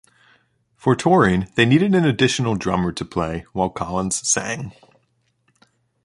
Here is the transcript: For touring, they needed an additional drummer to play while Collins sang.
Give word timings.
For 0.75 0.95
touring, 0.95 1.45
they 1.53 1.63
needed 1.63 1.93
an 1.93 2.05
additional 2.05 2.55
drummer 2.55 2.91
to 2.91 3.05
play 3.05 3.45
while 3.53 3.69
Collins 3.69 4.27
sang. 4.27 4.71